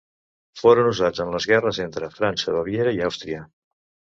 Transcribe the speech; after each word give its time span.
Foren 0.61 0.87
usats 0.91 1.21
en 1.25 1.33
les 1.35 1.47
guerres 1.51 1.81
entre 1.85 2.09
França, 2.17 2.55
Baviera 2.57 2.97
i 2.99 3.05
Àustria. 3.11 3.45